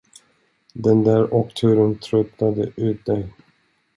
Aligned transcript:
Den 0.73 1.03
där 1.03 1.33
åkturen 1.33 1.99
tröttade 1.99 2.71
ut 2.75 3.05
dig. 3.05 3.29